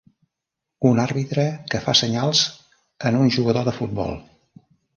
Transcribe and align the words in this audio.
Un 0.91 1.01
àrbitre 1.03 1.45
que 1.75 1.83
fa 1.85 1.95
senyals 2.01 2.43
en 3.11 3.21
un 3.21 3.33
jugador 3.39 3.71
de 3.71 3.77
futbol. 3.79 4.21